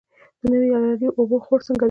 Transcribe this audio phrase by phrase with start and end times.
[0.41, 1.79] د نوي نیالګي اوبه خور څنګه دی؟